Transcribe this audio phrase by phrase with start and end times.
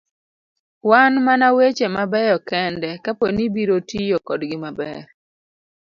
[0.89, 5.03] Wan mana weche mabeyo kende kaponi ibiro tiyo kodgi maber.